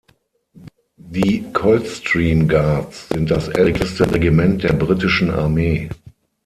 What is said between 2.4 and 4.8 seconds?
Guards sind das älteste Regiment der